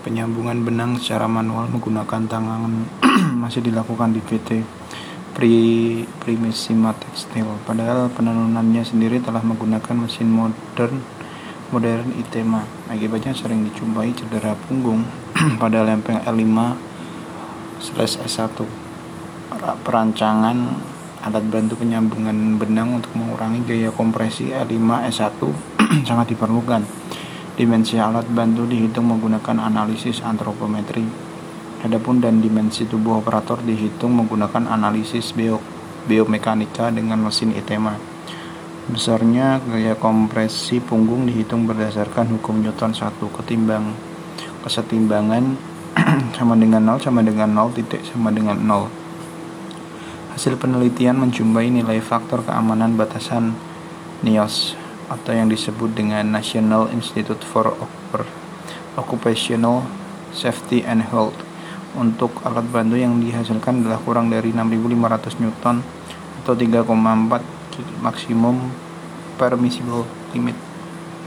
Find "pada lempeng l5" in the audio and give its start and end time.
15.62-16.56